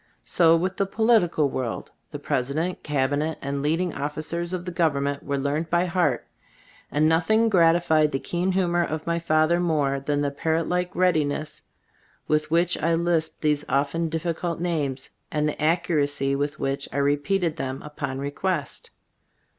[0.25, 5.03] So with the political world; the president, cab inet and leading officers of the govern
[5.03, 6.25] ment were learned by heart,
[6.91, 11.61] and nothing gratified the keen humor of my father more than the parrot like readiness
[12.27, 16.97] with which I lisped these often difficult names, and the accu racy with which I
[16.97, 18.89] repeated them upon request.